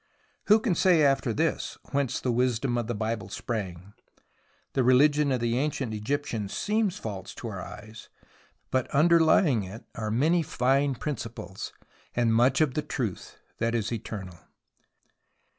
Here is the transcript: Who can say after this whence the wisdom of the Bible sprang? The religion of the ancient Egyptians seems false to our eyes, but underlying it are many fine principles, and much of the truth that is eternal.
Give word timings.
Who 0.45 0.59
can 0.59 0.73
say 0.73 1.03
after 1.03 1.31
this 1.31 1.77
whence 1.91 2.19
the 2.19 2.31
wisdom 2.31 2.75
of 2.75 2.87
the 2.87 2.95
Bible 2.95 3.29
sprang? 3.29 3.93
The 4.73 4.83
religion 4.83 5.31
of 5.31 5.41
the 5.41 5.59
ancient 5.59 5.93
Egyptians 5.93 6.57
seems 6.57 6.97
false 6.97 7.35
to 7.35 7.49
our 7.49 7.61
eyes, 7.61 8.09
but 8.71 8.89
underlying 8.89 9.61
it 9.63 9.83
are 9.93 10.09
many 10.09 10.41
fine 10.41 10.95
principles, 10.95 11.71
and 12.15 12.33
much 12.33 12.61
of 12.61 12.73
the 12.73 12.81
truth 12.81 13.37
that 13.59 13.75
is 13.75 13.91
eternal. 13.91 14.39